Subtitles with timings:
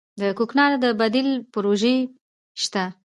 [0.21, 1.95] د کوکنارو د بدیل پروژې
[2.61, 2.83] شته؟